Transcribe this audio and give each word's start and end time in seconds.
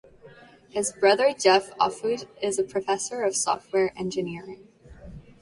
His 0.69 0.91
brother 0.93 1.31
Jeff 1.31 1.69
Offutt 1.79 2.25
is 2.41 2.57
a 2.57 2.63
professor 2.63 3.21
of 3.21 3.35
software 3.35 3.93
engineering. 3.95 4.67